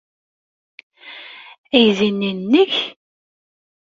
[1.77, 2.73] Aydi-nni nnek?